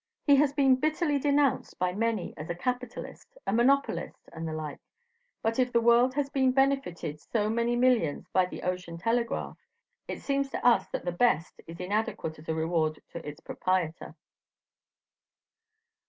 [0.23, 4.79] He has been bitterly denounced by many as a capitalist, a monopolist, and the like;
[5.43, 9.59] but if the world has been benefited so many millions by the Ocean Telegraph,
[10.07, 14.15] it seems to us that the BEST is inadequate as a reward to its proprietor.